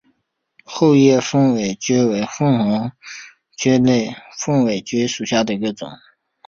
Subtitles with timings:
[0.65, 2.91] 厚叶凤尾蕨为凤尾
[3.55, 5.91] 蕨科凤尾蕨属下的一个种。